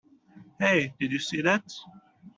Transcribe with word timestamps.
Hey! 0.57 0.95
Did 0.99 1.11
you 1.11 1.19
see 1.19 1.41
that? 1.43 1.63